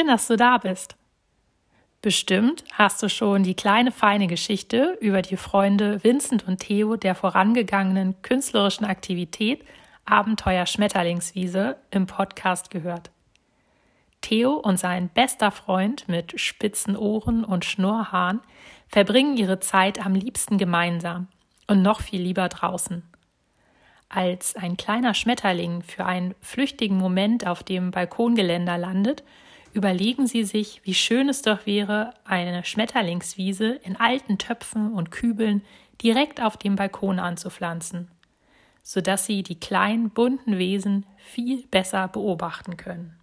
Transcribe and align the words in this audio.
Schön, 0.00 0.08
dass 0.08 0.28
du 0.28 0.36
da 0.38 0.56
bist. 0.56 0.96
Bestimmt 2.00 2.64
hast 2.72 3.02
du 3.02 3.10
schon 3.10 3.42
die 3.42 3.52
kleine 3.52 3.92
feine 3.92 4.28
Geschichte 4.28 4.96
über 5.02 5.20
die 5.20 5.36
Freunde 5.36 6.02
Vincent 6.02 6.48
und 6.48 6.60
Theo 6.60 6.96
der 6.96 7.14
vorangegangenen 7.14 8.22
künstlerischen 8.22 8.86
Aktivität 8.86 9.62
Abenteuer 10.06 10.64
Schmetterlingswiese 10.64 11.76
im 11.90 12.06
Podcast 12.06 12.70
gehört. 12.70 13.10
Theo 14.22 14.54
und 14.54 14.78
sein 14.78 15.10
bester 15.10 15.50
Freund 15.50 16.08
mit 16.08 16.40
spitzen 16.40 16.96
Ohren 16.96 17.44
und 17.44 17.66
Schnurrhaaren 17.66 18.40
verbringen 18.88 19.36
ihre 19.36 19.60
Zeit 19.60 20.02
am 20.02 20.14
liebsten 20.14 20.56
gemeinsam 20.56 21.28
und 21.66 21.82
noch 21.82 22.00
viel 22.00 22.22
lieber 22.22 22.48
draußen. 22.48 23.02
Als 24.08 24.56
ein 24.56 24.78
kleiner 24.78 25.12
Schmetterling 25.12 25.82
für 25.82 26.06
einen 26.06 26.34
flüchtigen 26.40 26.96
Moment 26.96 27.46
auf 27.46 27.62
dem 27.62 27.90
Balkongeländer 27.90 28.78
landet, 28.78 29.24
überlegen 29.72 30.26
sie 30.26 30.44
sich, 30.44 30.80
wie 30.84 30.94
schön 30.94 31.28
es 31.28 31.42
doch 31.42 31.66
wäre, 31.66 32.14
eine 32.24 32.64
Schmetterlingswiese 32.64 33.72
in 33.84 33.96
alten 33.96 34.38
Töpfen 34.38 34.92
und 34.92 35.10
Kübeln 35.10 35.62
direkt 36.02 36.40
auf 36.40 36.56
dem 36.56 36.76
Balkon 36.76 37.18
anzupflanzen, 37.18 38.10
sodass 38.82 39.26
sie 39.26 39.42
die 39.42 39.60
kleinen 39.60 40.10
bunten 40.10 40.58
Wesen 40.58 41.06
viel 41.18 41.66
besser 41.66 42.08
beobachten 42.08 42.76
können. 42.76 43.19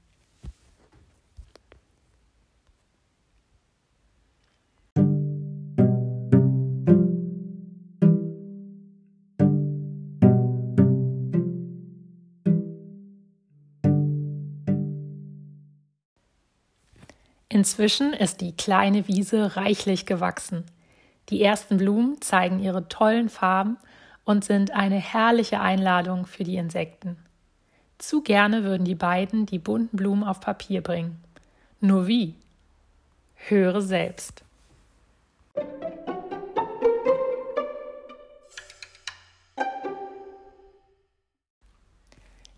Inzwischen 17.57 18.13
ist 18.13 18.41
die 18.41 18.55
kleine 18.55 19.07
Wiese 19.07 19.55
reichlich 19.55 20.05
gewachsen. 20.05 20.63
Die 21.29 21.41
ersten 21.41 21.77
Blumen 21.77 22.21
zeigen 22.21 22.59
ihre 22.59 22.87
tollen 22.87 23.29
Farben 23.29 23.77
und 24.25 24.45
sind 24.45 24.69
eine 24.75 24.97
herrliche 24.97 25.59
Einladung 25.59 26.27
für 26.27 26.43
die 26.43 26.57
Insekten. 26.57 27.17
Zu 27.97 28.21
gerne 28.21 28.63
würden 28.63 28.85
die 28.85 28.93
beiden 28.93 29.47
die 29.47 29.57
bunten 29.57 29.97
Blumen 29.97 30.23
auf 30.23 30.39
Papier 30.39 30.83
bringen. 30.83 31.19
Nur 31.79 32.05
wie? 32.05 32.35
Höre 33.33 33.81
selbst. 33.81 34.43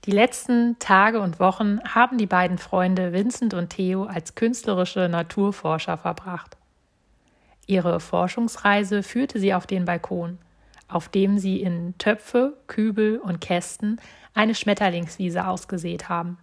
Die 0.09 0.15
letzten 0.15 0.79
Tage 0.79 1.21
und 1.21 1.39
Wochen 1.39 1.81
haben 1.83 2.17
die 2.17 2.25
beiden 2.25 2.57
Freunde 2.57 3.13
Vincent 3.13 3.53
und 3.53 3.69
Theo 3.69 4.05
als 4.05 4.33
künstlerische 4.33 5.07
Naturforscher 5.07 5.99
verbracht. 5.99 6.57
Ihre 7.67 7.99
Forschungsreise 7.99 9.03
führte 9.03 9.39
sie 9.39 9.53
auf 9.53 9.67
den 9.67 9.85
Balkon, 9.85 10.39
auf 10.87 11.09
dem 11.09 11.37
sie 11.37 11.61
in 11.61 11.95
Töpfe, 11.99 12.57
Kübel 12.65 13.19
und 13.19 13.39
Kästen 13.39 14.01
eine 14.33 14.55
Schmetterlingswiese 14.55 15.45
ausgesät 15.45 16.09
haben. 16.09 16.39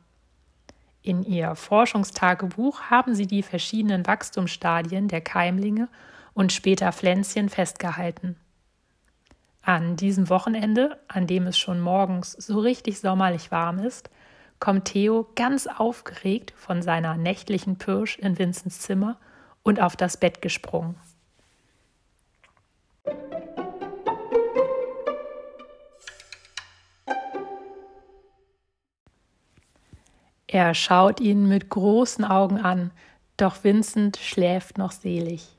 In 1.02 1.24
ihr 1.24 1.56
Forschungstagebuch 1.56 2.82
haben 2.82 3.16
sie 3.16 3.26
die 3.26 3.42
verschiedenen 3.42 4.06
Wachstumsstadien 4.06 5.08
der 5.08 5.22
Keimlinge 5.22 5.88
und 6.34 6.52
später 6.52 6.92
Pflänzchen 6.92 7.48
festgehalten. 7.48 8.36
An 9.66 9.96
diesem 9.96 10.28
Wochenende, 10.28 10.96
an 11.08 11.26
dem 11.26 11.48
es 11.48 11.58
schon 11.58 11.80
morgens 11.80 12.30
so 12.30 12.60
richtig 12.60 13.00
sommerlich 13.00 13.50
warm 13.50 13.80
ist, 13.80 14.10
kommt 14.60 14.84
Theo 14.84 15.26
ganz 15.34 15.66
aufgeregt 15.66 16.54
von 16.56 16.82
seiner 16.82 17.16
nächtlichen 17.16 17.76
Pirsch 17.76 18.16
in 18.16 18.38
Vinzens 18.38 18.78
Zimmer 18.78 19.18
und 19.64 19.82
auf 19.82 19.96
das 19.96 20.18
Bett 20.18 20.40
gesprungen. 20.40 20.94
Er 30.46 30.74
schaut 30.74 31.18
ihn 31.18 31.48
mit 31.48 31.70
großen 31.70 32.24
Augen 32.24 32.60
an, 32.60 32.92
doch 33.36 33.64
Vincent 33.64 34.16
schläft 34.16 34.78
noch 34.78 34.92
selig. 34.92 35.55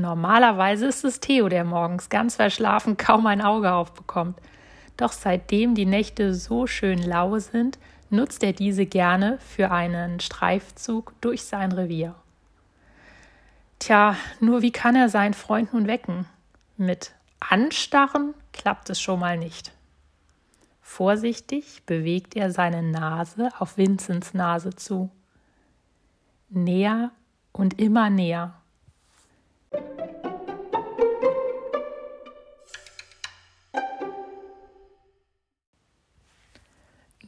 Normalerweise 0.00 0.86
ist 0.86 1.04
es 1.04 1.18
Theo, 1.18 1.48
der 1.48 1.64
morgens 1.64 2.08
ganz 2.08 2.36
verschlafen 2.36 2.96
kaum 2.96 3.26
ein 3.26 3.42
Auge 3.42 3.72
aufbekommt. 3.72 4.38
Doch 4.96 5.10
seitdem 5.10 5.74
die 5.74 5.86
Nächte 5.86 6.34
so 6.34 6.68
schön 6.68 7.02
lau 7.02 7.36
sind, 7.40 7.80
nutzt 8.08 8.44
er 8.44 8.52
diese 8.52 8.86
gerne 8.86 9.38
für 9.40 9.72
einen 9.72 10.20
Streifzug 10.20 11.14
durch 11.20 11.42
sein 11.42 11.72
Revier. 11.72 12.14
Tja, 13.80 14.16
nur 14.38 14.62
wie 14.62 14.70
kann 14.70 14.94
er 14.94 15.08
seinen 15.08 15.34
Freund 15.34 15.72
nun 15.72 15.88
wecken? 15.88 16.26
Mit 16.76 17.12
Anstarren 17.40 18.34
klappt 18.52 18.90
es 18.90 19.00
schon 19.00 19.18
mal 19.18 19.36
nicht. 19.36 19.72
Vorsichtig 20.80 21.82
bewegt 21.86 22.36
er 22.36 22.52
seine 22.52 22.84
Nase 22.84 23.50
auf 23.58 23.76
Vinzens 23.76 24.32
Nase 24.32 24.70
zu. 24.70 25.10
Näher 26.50 27.10
und 27.52 27.80
immer 27.80 28.10
näher. 28.10 28.57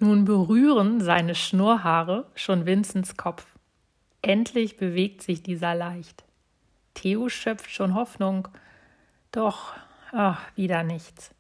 Nun 0.03 0.25
berühren 0.25 1.01
seine 1.03 1.35
Schnurrhaare 1.35 2.27
schon 2.35 2.65
Vinzens 2.65 3.19
Kopf. 3.19 3.47
Endlich 4.23 4.79
bewegt 4.79 5.21
sich 5.23 5.43
dieser 5.43 5.75
leicht. 5.75 6.25
Theo 6.95 7.29
schöpft 7.29 7.71
schon 7.71 7.95
Hoffnung, 7.95 8.49
doch 9.31 9.75
ach, 10.13 10.41
wieder 10.57 10.83
nichts. 10.85 11.35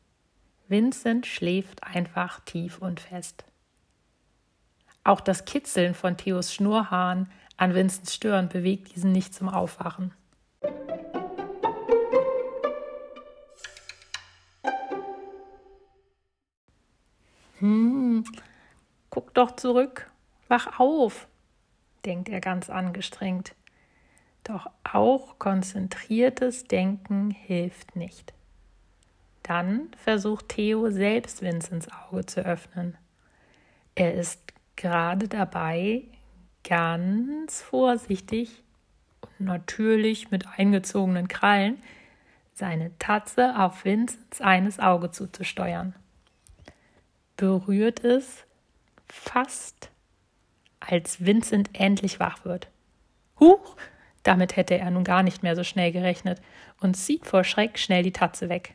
Vincent 0.68 1.26
schläft 1.26 1.82
einfach 1.82 2.40
tief 2.40 2.78
und 2.78 3.00
fest. 3.00 3.44
Auch 5.04 5.20
das 5.20 5.46
Kitzeln 5.46 5.94
von 5.94 6.16
Theos 6.16 6.54
Schnurrhaaren 6.54 7.30
an 7.56 7.74
Vincents 7.74 8.14
Stirn 8.14 8.48
bewegt 8.48 8.94
diesen 8.94 9.10
nicht 9.10 9.34
zum 9.34 9.48
Aufwachen. 9.48 10.12
Hm, 17.60 18.24
guck 19.10 19.34
doch 19.34 19.54
zurück, 19.56 20.10
wach 20.48 20.80
auf, 20.80 21.28
denkt 22.06 22.30
er 22.30 22.40
ganz 22.40 22.70
angestrengt. 22.70 23.54
Doch 24.44 24.66
auch 24.82 25.38
konzentriertes 25.38 26.64
Denken 26.64 27.30
hilft 27.30 27.96
nicht. 27.96 28.32
Dann 29.42 29.90
versucht 30.02 30.48
Theo 30.48 30.90
selbst 30.90 31.42
Vincents 31.42 31.88
Auge 31.92 32.24
zu 32.24 32.40
öffnen. 32.40 32.96
Er 33.94 34.14
ist 34.14 34.40
gerade 34.76 35.28
dabei, 35.28 36.04
ganz 36.64 37.60
vorsichtig 37.60 38.62
und 39.20 39.46
natürlich 39.46 40.30
mit 40.30 40.46
eingezogenen 40.46 41.28
Krallen 41.28 41.82
seine 42.54 42.96
Tatze 42.98 43.58
auf 43.58 43.84
Vincents 43.84 44.40
eines 44.40 44.78
Auge 44.78 45.10
zuzusteuern 45.10 45.94
berührt 47.40 48.04
es 48.04 48.44
fast, 49.06 49.90
als 50.78 51.24
Vincent 51.24 51.70
endlich 51.72 52.20
wach 52.20 52.44
wird. 52.44 52.68
Huch! 53.40 53.76
Damit 54.22 54.56
hätte 54.56 54.76
er 54.76 54.90
nun 54.90 55.04
gar 55.04 55.22
nicht 55.22 55.42
mehr 55.42 55.56
so 55.56 55.64
schnell 55.64 55.90
gerechnet 55.90 56.42
und 56.80 56.98
zieht 56.98 57.24
vor 57.24 57.42
Schreck 57.42 57.78
schnell 57.78 58.02
die 58.02 58.12
Tatze 58.12 58.50
weg. 58.50 58.74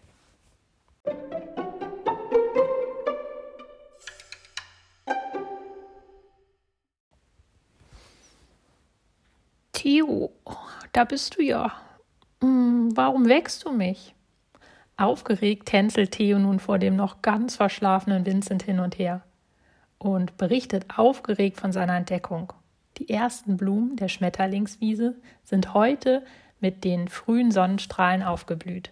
Theo, 9.74 10.32
da 10.92 11.04
bist 11.04 11.38
du 11.38 11.44
ja. 11.44 11.72
Hm, 12.42 12.98
warum 12.98 13.30
wächst 13.30 13.64
du 13.64 13.72
mich? 13.72 14.15
Aufgeregt 14.98 15.68
tänzelt 15.68 16.12
Theo 16.12 16.40
nun 16.40 16.60
vor 16.60 16.80
dem 16.80 16.96
noch 16.96 17.22
ganz 17.22 17.56
verschlafenen 17.56 18.26
Vincent 18.26 18.64
hin 18.64 18.80
und 18.80 18.98
her 18.98 19.22
und 19.98 20.38
berichtet 20.38 20.86
aufgeregt 20.98 21.60
von 21.60 21.72
seiner 21.72 21.98
Entdeckung. 21.98 22.54
Die 22.98 23.10
ersten 23.10 23.58
Blumen 23.58 23.98
der 23.98 24.08
Schmetterlingswiese 24.08 25.16
sind 25.44 25.74
heute 25.74 26.24
mit 26.62 26.84
den 26.84 27.10
frühen 27.10 27.52
Sonnenstrahlen 27.52 28.24
aufgeblüht. 28.24 28.92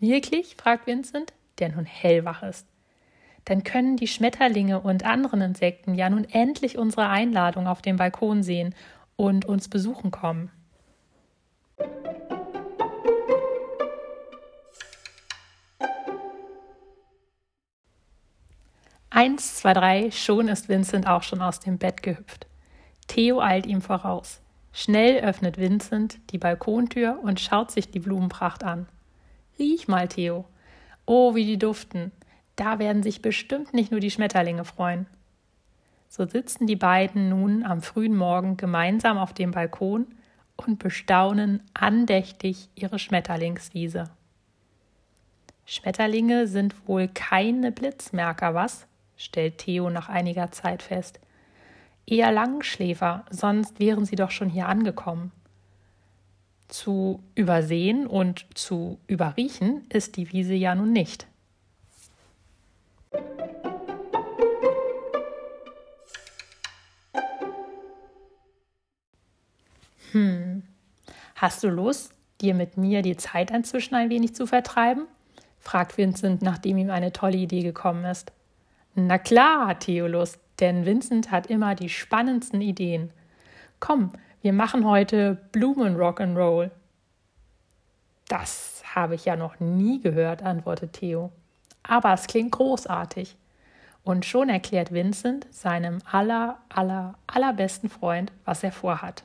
Wirklich? 0.00 0.56
fragt 0.56 0.86
Vincent, 0.86 1.32
der 1.58 1.70
nun 1.70 1.84
hellwach 1.84 2.42
ist. 2.42 2.66
Dann 3.44 3.62
können 3.62 3.96
die 3.96 4.08
Schmetterlinge 4.08 4.80
und 4.80 5.04
anderen 5.04 5.42
Insekten 5.42 5.94
ja 5.94 6.10
nun 6.10 6.24
endlich 6.24 6.76
unsere 6.76 7.08
Einladung 7.08 7.68
auf 7.68 7.82
dem 7.82 7.96
Balkon 7.96 8.42
sehen 8.42 8.74
und 9.16 9.44
uns 9.44 9.68
besuchen 9.68 10.10
kommen. 10.10 10.50
Eins, 19.16 19.54
zwei, 19.58 19.74
drei, 19.74 20.10
schon 20.10 20.48
ist 20.48 20.68
Vincent 20.68 21.06
auch 21.06 21.22
schon 21.22 21.40
aus 21.40 21.60
dem 21.60 21.78
Bett 21.78 22.02
gehüpft. 22.02 22.48
Theo 23.06 23.40
eilt 23.40 23.64
ihm 23.64 23.80
voraus. 23.80 24.40
Schnell 24.72 25.22
öffnet 25.22 25.56
Vincent 25.56 26.18
die 26.30 26.38
Balkontür 26.38 27.20
und 27.22 27.38
schaut 27.38 27.70
sich 27.70 27.92
die 27.92 28.00
Blumenpracht 28.00 28.64
an. 28.64 28.88
Riech 29.56 29.86
mal, 29.86 30.08
Theo. 30.08 30.46
Oh, 31.06 31.36
wie 31.36 31.44
die 31.44 31.60
duften. 31.60 32.10
Da 32.56 32.80
werden 32.80 33.04
sich 33.04 33.22
bestimmt 33.22 33.72
nicht 33.72 33.92
nur 33.92 34.00
die 34.00 34.10
Schmetterlinge 34.10 34.64
freuen. 34.64 35.06
So 36.08 36.26
sitzen 36.26 36.66
die 36.66 36.74
beiden 36.74 37.28
nun 37.28 37.62
am 37.62 37.82
frühen 37.82 38.16
Morgen 38.16 38.56
gemeinsam 38.56 39.16
auf 39.16 39.32
dem 39.32 39.52
Balkon 39.52 40.08
und 40.56 40.80
bestaunen 40.80 41.62
andächtig 41.72 42.68
ihre 42.74 42.98
Schmetterlingswiese. 42.98 44.10
Schmetterlinge 45.66 46.48
sind 46.48 46.88
wohl 46.88 47.06
keine 47.06 47.70
Blitzmerker, 47.70 48.54
was? 48.54 48.88
Stellt 49.16 49.58
Theo 49.58 49.90
nach 49.90 50.08
einiger 50.08 50.52
Zeit 50.52 50.82
fest. 50.82 51.20
Eher 52.06 52.32
Langschläfer, 52.32 53.24
sonst 53.30 53.80
wären 53.80 54.04
sie 54.04 54.16
doch 54.16 54.30
schon 54.30 54.50
hier 54.50 54.68
angekommen. 54.68 55.32
Zu 56.68 57.22
übersehen 57.34 58.06
und 58.06 58.46
zu 58.54 58.98
überriechen 59.06 59.86
ist 59.88 60.16
die 60.16 60.32
Wiese 60.32 60.54
ja 60.54 60.74
nun 60.74 60.92
nicht. 60.92 61.26
Hm, 70.12 70.62
hast 71.34 71.64
du 71.64 71.68
Lust, 71.68 72.12
dir 72.40 72.54
mit 72.54 72.76
mir 72.76 73.02
die 73.02 73.16
Zeit 73.16 73.50
inzwischen 73.50 73.94
ein 73.94 74.10
wenig 74.10 74.34
zu 74.34 74.46
vertreiben? 74.46 75.06
fragt 75.58 75.96
Vincent, 75.96 76.42
nachdem 76.42 76.76
ihm 76.78 76.90
eine 76.90 77.12
tolle 77.12 77.38
Idee 77.38 77.62
gekommen 77.62 78.04
ist. 78.04 78.30
Na 78.94 79.18
klar 79.18 79.66
hat 79.66 79.80
Theo 79.80 80.06
Lust, 80.06 80.38
denn 80.60 80.86
Vincent 80.86 81.30
hat 81.30 81.48
immer 81.48 81.74
die 81.74 81.88
spannendsten 81.88 82.60
Ideen. 82.60 83.10
Komm, 83.80 84.12
wir 84.40 84.52
machen 84.52 84.86
heute 84.86 85.38
Blumen 85.50 85.96
Rock'n'Roll. 85.96 86.70
Das 88.28 88.82
habe 88.94 89.16
ich 89.16 89.24
ja 89.24 89.36
noch 89.36 89.58
nie 89.58 90.00
gehört, 90.00 90.42
antwortet 90.42 90.92
Theo. 90.94 91.32
Aber 91.82 92.12
es 92.12 92.26
klingt 92.26 92.52
großartig. 92.52 93.36
Und 94.04 94.24
schon 94.24 94.48
erklärt 94.48 94.92
Vincent 94.92 95.46
seinem 95.50 95.98
aller, 96.10 96.58
aller, 96.68 97.14
allerbesten 97.26 97.88
Freund, 97.88 98.32
was 98.44 98.62
er 98.62 98.72
vorhat. 98.72 99.24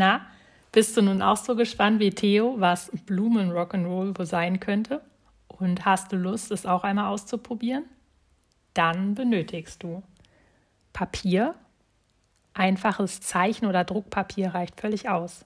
Na, 0.00 0.22
bist 0.72 0.96
du 0.96 1.02
nun 1.02 1.20
auch 1.20 1.36
so 1.36 1.54
gespannt 1.54 2.00
wie 2.00 2.08
Theo, 2.08 2.54
was 2.58 2.90
Blumen 3.04 3.52
Rock'n'Roll 3.52 4.18
wohl 4.18 4.24
sein 4.24 4.58
könnte? 4.58 5.02
Und 5.46 5.84
hast 5.84 6.10
du 6.10 6.16
Lust, 6.16 6.50
es 6.52 6.64
auch 6.64 6.84
einmal 6.84 7.08
auszuprobieren? 7.08 7.84
Dann 8.72 9.14
benötigst 9.14 9.82
du 9.82 10.02
Papier, 10.94 11.54
einfaches 12.54 13.20
Zeichen- 13.20 13.66
oder 13.66 13.84
Druckpapier 13.84 14.54
reicht 14.54 14.80
völlig 14.80 15.10
aus. 15.10 15.44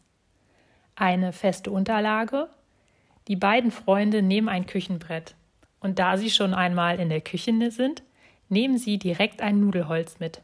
Eine 0.94 1.32
feste 1.32 1.72
Unterlage. 1.72 2.48
Die 3.26 3.34
beiden 3.34 3.72
Freunde 3.72 4.22
nehmen 4.22 4.48
ein 4.48 4.66
Küchenbrett. 4.66 5.34
Und 5.80 5.98
da 5.98 6.16
sie 6.16 6.30
schon 6.30 6.54
einmal 6.54 7.00
in 7.00 7.08
der 7.08 7.22
Küche 7.22 7.72
sind, 7.72 8.04
nehmen 8.48 8.78
sie 8.78 9.00
direkt 9.00 9.42
ein 9.42 9.58
Nudelholz 9.58 10.20
mit. 10.20 10.42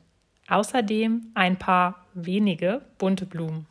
Außerdem 0.48 1.28
ein 1.34 1.60
paar 1.60 2.06
wenige 2.12 2.82
bunte 2.98 3.24
Blumen. 3.24 3.68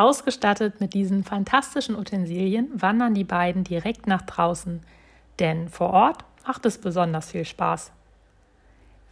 Ausgestattet 0.00 0.80
mit 0.80 0.94
diesen 0.94 1.24
fantastischen 1.24 1.94
Utensilien 1.94 2.70
wandern 2.72 3.12
die 3.12 3.24
beiden 3.24 3.64
direkt 3.64 4.06
nach 4.06 4.22
draußen, 4.22 4.80
denn 5.38 5.68
vor 5.68 5.90
Ort 5.90 6.24
macht 6.46 6.64
es 6.64 6.78
besonders 6.78 7.32
viel 7.32 7.44
Spaß. 7.44 7.92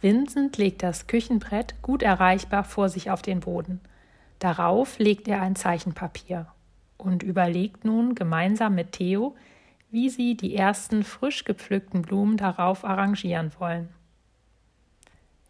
Vincent 0.01 0.57
legt 0.57 0.81
das 0.81 1.05
Küchenbrett 1.05 1.79
gut 1.83 2.01
erreichbar 2.01 2.63
vor 2.63 2.89
sich 2.89 3.11
auf 3.11 3.21
den 3.21 3.41
Boden. 3.41 3.81
Darauf 4.39 4.97
legt 4.97 5.27
er 5.27 5.43
ein 5.43 5.55
Zeichenpapier 5.55 6.47
und 6.97 7.21
überlegt 7.21 7.85
nun 7.85 8.15
gemeinsam 8.15 8.73
mit 8.73 8.93
Theo, 8.93 9.35
wie 9.91 10.09
sie 10.09 10.35
die 10.35 10.55
ersten 10.55 11.03
frisch 11.03 11.45
gepflückten 11.45 12.01
Blumen 12.01 12.35
darauf 12.35 12.83
arrangieren 12.83 13.51
wollen. 13.59 13.89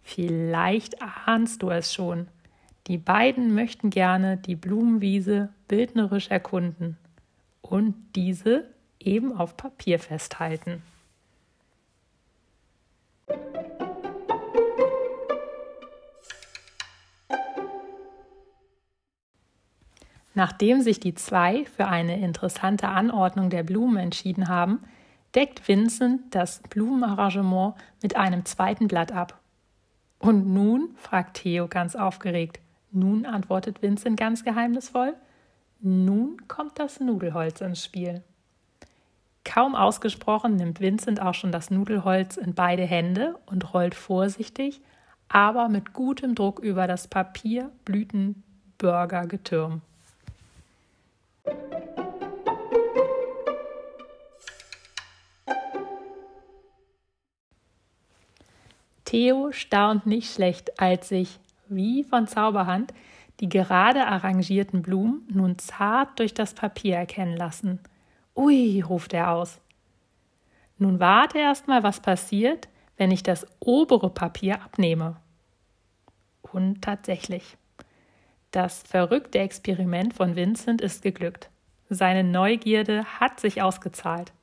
Vielleicht 0.03 0.97
ahnst 1.01 1.63
du 1.63 1.69
es 1.69 1.94
schon. 1.94 2.27
Die 2.89 2.97
beiden 2.97 3.53
möchten 3.53 3.91
gerne 3.91 4.36
die 4.36 4.56
Blumenwiese 4.56 5.50
bildnerisch 5.68 6.30
erkunden 6.30 6.97
und 7.62 7.94
diese 8.15 8.68
eben 9.00 9.38
auf 9.38 9.56
Papier 9.56 10.00
festhalten. 10.00 10.81
Nachdem 20.33 20.81
sich 20.81 21.00
die 21.00 21.13
zwei 21.13 21.65
für 21.65 21.86
eine 21.86 22.19
interessante 22.19 22.88
Anordnung 22.88 23.51
der 23.51 23.62
Blumen 23.62 23.97
entschieden 23.97 24.47
haben, 24.47 24.80
deckt 25.36 25.68
Vincent 25.68 26.33
das 26.33 26.63
Blumenarrangement 26.71 27.75
mit 28.01 28.15
einem 28.15 28.45
zweiten 28.45 28.88
Blatt 28.88 29.12
ab. 29.12 29.39
Und 30.18 30.51
nun? 30.51 30.95
fragt 30.97 31.38
Theo 31.38 31.68
ganz 31.68 31.95
aufgeregt. 31.95 32.59
Nun, 32.91 33.25
antwortet 33.25 33.81
Vincent 33.81 34.19
ganz 34.19 34.44
geheimnisvoll, 34.44 35.15
nun 35.81 36.47
kommt 36.47 36.77
das 36.80 37.00
Nudelholz 37.00 37.62
ins 37.62 37.83
Spiel. 37.83 38.21
Kaum 39.44 39.74
ausgesprochen 39.75 40.55
nimmt 40.55 40.79
Vincent 40.79 41.19
auch 41.22 41.34
schon 41.34 41.51
das 41.51 41.72
Nudelholz 41.72 42.38
in 42.38 42.53
beide 42.53 42.84
Hände 42.84 43.38
und 43.46 43.74
rollt 43.74 43.96
vorsichtig, 43.96 44.81
aber 45.27 45.67
mit 45.69 45.93
gutem 45.93 46.36
Druck 46.36 46.60
über 46.60 46.86
das 46.88 47.08
Papierblütenburger-Getürm. 47.08 49.81
Theo 59.05 59.51
staunt 59.51 60.05
nicht 60.05 60.31
schlecht, 60.31 60.79
als 60.79 61.10
sich 61.10 61.39
wie 61.70 62.04
von 62.04 62.28
Zauberhand 62.28 62.94
die 63.40 63.50
gerade 63.50 64.06
arrangierten 64.06 64.82
Blumen 64.82 65.26
nun 65.30 65.58
zart 65.58 66.20
durch 66.20 66.34
das 66.34 66.54
Papier 66.54 66.98
erkennen 66.98 67.38
lassen. 67.38 67.80
Ui, 68.36 68.82
ruft 68.82 69.14
er 69.14 69.32
aus. 69.32 69.62
Nun 70.78 71.00
warte 71.00 71.40
erst 71.40 71.68
mal, 71.68 71.84
was 71.84 72.02
passiert, 72.02 72.68
wenn 72.98 73.12
ich 73.12 73.24
das 73.24 73.48
obere 73.60 74.10
Papier 74.10 74.62
abnehme. 74.62 75.18
Und 76.42 76.82
tatsächlich. 76.82 77.58
Das 78.52 78.82
verrückte 78.82 79.40
Experiment 79.40 80.14
von 80.14 80.36
Vincent 80.36 80.82
ist 80.82 81.02
geglückt. 81.02 81.50
Seine 81.90 82.24
Neugierde 82.24 83.06
hat 83.06 83.40
sich 83.40 83.62
ausgezahlt. 83.62 84.34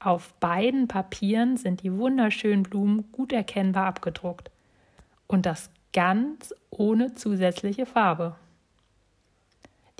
Auf 0.00 0.34
beiden 0.34 0.88
Papieren 0.88 1.56
sind 1.56 1.82
die 1.82 1.92
wunderschönen 1.92 2.62
Blumen 2.62 3.10
gut 3.12 3.32
erkennbar 3.32 3.86
abgedruckt. 3.86 4.50
Und 5.26 5.46
das 5.46 5.70
ganz 5.92 6.54
ohne 6.70 7.14
zusätzliche 7.14 7.86
Farbe. 7.86 8.36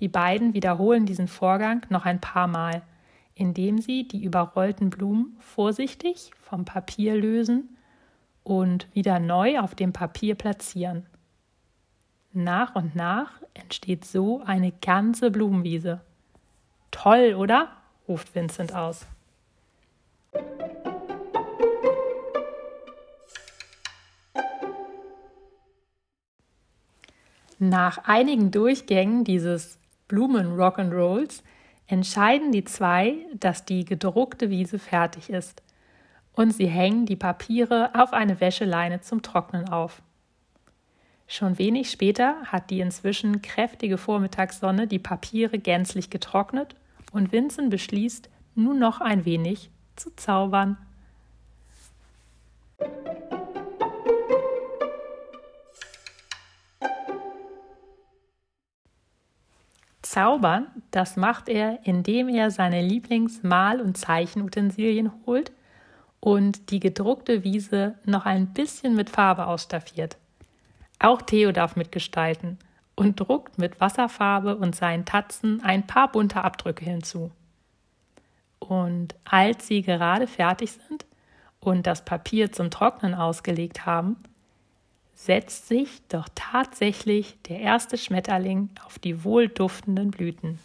Die 0.00 0.08
beiden 0.08 0.54
wiederholen 0.54 1.06
diesen 1.06 1.28
Vorgang 1.28 1.84
noch 1.88 2.04
ein 2.04 2.20
paar 2.20 2.46
Mal, 2.46 2.82
indem 3.34 3.78
sie 3.78 4.06
die 4.06 4.22
überrollten 4.22 4.90
Blumen 4.90 5.36
vorsichtig 5.40 6.30
vom 6.40 6.64
Papier 6.64 7.16
lösen 7.16 7.76
und 8.44 8.88
wieder 8.94 9.18
neu 9.18 9.60
auf 9.60 9.74
dem 9.74 9.92
Papier 9.92 10.34
platzieren. 10.34 11.06
Nach 12.32 12.74
und 12.74 12.94
nach 12.94 13.42
entsteht 13.54 14.04
so 14.04 14.42
eine 14.44 14.72
ganze 14.72 15.30
Blumenwiese. 15.30 16.00
Toll, 16.90 17.34
oder? 17.34 17.68
ruft 18.06 18.34
Vincent 18.34 18.74
aus. 18.74 19.06
Nach 27.58 27.98
einigen 28.04 28.50
Durchgängen 28.50 29.24
dieses 29.24 29.78
Blumen 30.06 30.56
Rock'n'Rolls 30.56 31.42
entscheiden 31.88 32.52
die 32.52 32.64
zwei, 32.64 33.16
dass 33.34 33.64
die 33.64 33.84
gedruckte 33.84 34.48
Wiese 34.48 34.78
fertig 34.78 35.28
ist. 35.30 35.62
Und 36.32 36.52
sie 36.52 36.68
hängen 36.68 37.04
die 37.04 37.16
Papiere 37.16 37.90
auf 37.94 38.12
eine 38.12 38.40
Wäscheleine 38.40 39.00
zum 39.00 39.22
Trocknen 39.22 39.68
auf. 39.68 40.02
Schon 41.26 41.58
wenig 41.58 41.90
später 41.90 42.36
hat 42.44 42.70
die 42.70 42.80
inzwischen 42.80 43.42
kräftige 43.42 43.98
Vormittagssonne 43.98 44.86
die 44.86 45.00
Papiere 45.00 45.58
gänzlich 45.58 46.10
getrocknet 46.10 46.76
und 47.12 47.32
Vincent 47.32 47.70
beschließt, 47.70 48.30
nun 48.54 48.78
noch 48.78 49.00
ein 49.00 49.24
wenig 49.24 49.70
zu 49.96 50.14
zaubern. 50.14 50.78
Zaubern, 60.08 60.68
das 60.90 61.16
macht 61.16 61.50
er, 61.50 61.80
indem 61.84 62.30
er 62.30 62.50
seine 62.50 62.80
Lieblingsmal- 62.80 63.82
und 63.82 63.98
Zeichenutensilien 63.98 65.12
holt 65.26 65.52
und 66.18 66.70
die 66.70 66.80
gedruckte 66.80 67.44
Wiese 67.44 67.94
noch 68.06 68.24
ein 68.24 68.54
bisschen 68.54 68.96
mit 68.96 69.10
Farbe 69.10 69.46
ausstaffiert. 69.46 70.16
Auch 70.98 71.20
Theo 71.20 71.52
darf 71.52 71.76
mitgestalten 71.76 72.58
und 72.96 73.20
druckt 73.20 73.58
mit 73.58 73.82
Wasserfarbe 73.82 74.56
und 74.56 74.74
seinen 74.74 75.04
Tatzen 75.04 75.62
ein 75.62 75.86
paar 75.86 76.10
bunte 76.10 76.42
Abdrücke 76.42 76.86
hinzu. 76.86 77.30
Und 78.60 79.14
als 79.26 79.66
sie 79.66 79.82
gerade 79.82 80.26
fertig 80.26 80.72
sind 80.72 81.04
und 81.60 81.86
das 81.86 82.06
Papier 82.06 82.50
zum 82.50 82.70
Trocknen 82.70 83.14
ausgelegt 83.14 83.84
haben, 83.84 84.16
setzt 85.18 85.66
sich 85.66 86.00
doch 86.08 86.28
tatsächlich 86.36 87.36
der 87.48 87.58
erste 87.58 87.98
Schmetterling 87.98 88.70
auf 88.86 89.00
die 89.00 89.24
wohlduftenden 89.24 90.12
Blüten. 90.12 90.60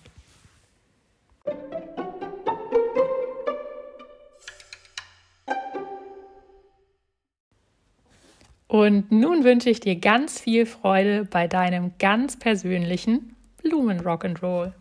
Und 8.67 9.11
nun 9.11 9.43
wünsche 9.43 9.71
ich 9.71 9.79
dir 9.79 9.95
ganz 9.95 10.39
viel 10.39 10.67
Freude 10.67 11.25
bei 11.25 11.47
deinem 11.47 11.91
ganz 11.97 12.37
persönlichen 12.37 13.35
Blumen 13.61 14.01
Rock'n'Roll. 14.01 14.73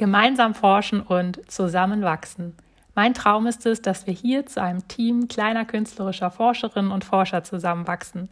Gemeinsam 0.00 0.54
forschen 0.54 1.02
und 1.02 1.38
zusammen 1.52 2.00
wachsen. 2.00 2.54
Mein 2.94 3.12
Traum 3.12 3.46
ist 3.46 3.66
es, 3.66 3.82
dass 3.82 4.06
wir 4.06 4.14
hier 4.14 4.46
zu 4.46 4.62
einem 4.62 4.88
Team 4.88 5.28
kleiner 5.28 5.66
künstlerischer 5.66 6.30
Forscherinnen 6.30 6.90
und 6.90 7.04
Forscher 7.04 7.44
zusammenwachsen. 7.44 8.30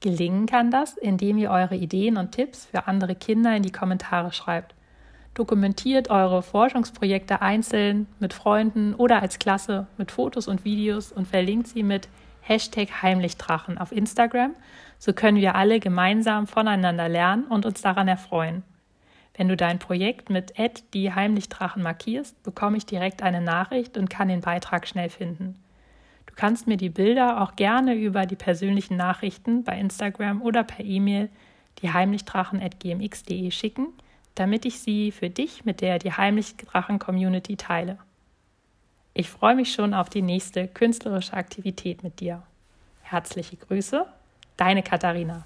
Gelingen 0.00 0.46
kann 0.46 0.72
das, 0.72 0.96
indem 0.96 1.38
ihr 1.38 1.52
eure 1.52 1.76
Ideen 1.76 2.16
und 2.16 2.32
Tipps 2.32 2.66
für 2.66 2.88
andere 2.88 3.14
Kinder 3.14 3.54
in 3.54 3.62
die 3.62 3.70
Kommentare 3.70 4.32
schreibt. 4.32 4.74
Dokumentiert 5.34 6.10
eure 6.10 6.42
Forschungsprojekte 6.42 7.40
einzeln, 7.40 8.08
mit 8.18 8.34
Freunden 8.34 8.92
oder 8.92 9.22
als 9.22 9.38
Klasse 9.38 9.86
mit 9.98 10.10
Fotos 10.10 10.48
und 10.48 10.64
Videos 10.64 11.12
und 11.12 11.28
verlinkt 11.28 11.68
sie 11.68 11.84
mit 11.84 12.08
Hashtag 12.40 13.00
Heimlichdrachen 13.00 13.78
auf 13.78 13.92
Instagram. 13.92 14.56
So 14.98 15.12
können 15.12 15.38
wir 15.38 15.54
alle 15.54 15.78
gemeinsam 15.78 16.48
voneinander 16.48 17.08
lernen 17.08 17.44
und 17.44 17.64
uns 17.64 17.80
daran 17.80 18.08
erfreuen. 18.08 18.64
Wenn 19.36 19.48
du 19.48 19.56
dein 19.56 19.78
Projekt 19.78 20.30
mit 20.30 20.54
die 20.94 21.12
Heimlichdrachen 21.12 21.82
markierst, 21.82 22.42
bekomme 22.42 22.78
ich 22.78 22.86
direkt 22.86 23.22
eine 23.22 23.42
Nachricht 23.42 23.98
und 23.98 24.08
kann 24.08 24.28
den 24.28 24.40
Beitrag 24.40 24.88
schnell 24.88 25.10
finden. 25.10 25.62
Du 26.24 26.32
kannst 26.34 26.66
mir 26.66 26.78
die 26.78 26.88
Bilder 26.88 27.42
auch 27.42 27.54
gerne 27.54 27.94
über 27.94 28.24
die 28.24 28.36
persönlichen 28.36 28.96
Nachrichten 28.96 29.62
bei 29.62 29.78
Instagram 29.78 30.40
oder 30.40 30.64
per 30.64 30.84
E-Mail 30.84 31.28
die 31.82 31.92
heimlichdrachen.gmx.de 31.92 33.50
schicken, 33.50 33.88
damit 34.34 34.64
ich 34.64 34.80
sie 34.80 35.12
für 35.12 35.28
dich 35.28 35.66
mit 35.66 35.82
der 35.82 35.98
die 35.98 36.12
Heimlichdrachen 36.12 36.98
Community 36.98 37.56
teile. 37.56 37.98
Ich 39.12 39.28
freue 39.28 39.54
mich 39.54 39.72
schon 39.72 39.92
auf 39.92 40.08
die 40.08 40.22
nächste 40.22 40.66
künstlerische 40.68 41.34
Aktivität 41.34 42.02
mit 42.02 42.20
dir. 42.20 42.42
Herzliche 43.02 43.56
Grüße, 43.56 44.06
deine 44.56 44.82
Katharina. 44.82 45.44